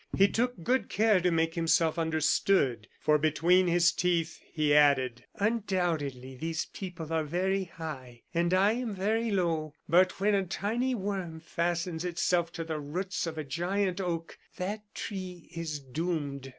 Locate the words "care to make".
0.89-1.53